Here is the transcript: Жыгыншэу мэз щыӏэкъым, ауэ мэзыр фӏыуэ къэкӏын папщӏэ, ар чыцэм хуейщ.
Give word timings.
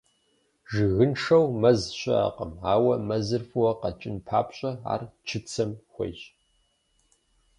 Жыгыншэу 0.73 1.45
мэз 1.61 1.81
щыӏэкъым, 1.99 2.51
ауэ 2.73 2.95
мэзыр 3.07 3.43
фӏыуэ 3.49 3.71
къэкӏын 3.81 4.17
папщӏэ, 4.27 4.71
ар 4.93 5.01
чыцэм 5.27 5.71
хуейщ. 5.91 6.21